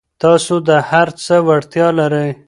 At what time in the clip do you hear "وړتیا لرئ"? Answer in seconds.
1.47-2.29